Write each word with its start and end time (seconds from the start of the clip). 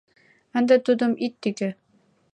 Ынде 0.57 0.75
тудым 0.85 1.11
ит 1.25 1.33
тӱкӧ. 1.41 1.69